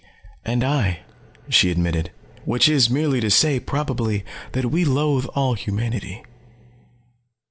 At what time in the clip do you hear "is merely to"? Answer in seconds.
2.67-3.29